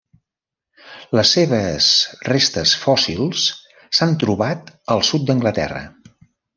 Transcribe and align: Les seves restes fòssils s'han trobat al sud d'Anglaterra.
Les 1.19 1.33
seves 1.37 1.91
restes 2.31 2.73
fòssils 2.87 3.47
s'han 4.01 4.19
trobat 4.27 4.77
al 4.97 5.09
sud 5.13 5.31
d'Anglaterra. 5.31 5.89